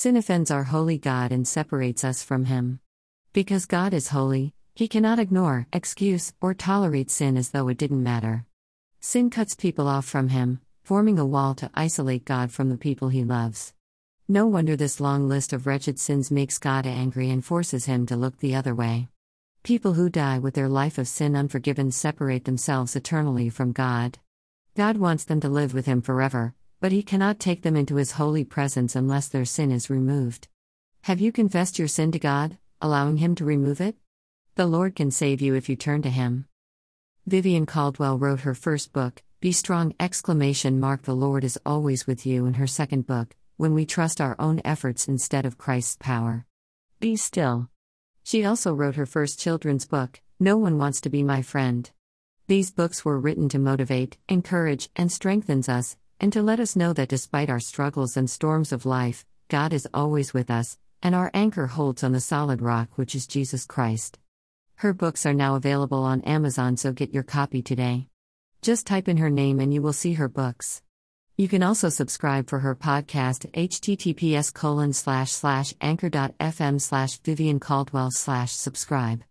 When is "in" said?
42.46-42.54, 69.08-69.16